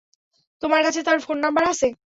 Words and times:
তোমার 0.61 0.81
কাছে 0.83 0.99
তার 1.03 1.17
ফোন 1.25 1.37
নাম্বার 1.43 1.63
আছে? 1.71 1.87